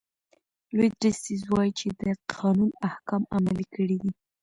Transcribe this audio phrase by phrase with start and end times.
[0.75, 4.11] لوی درستیز وایي چې ده قانوني احکام عملي کړي دي.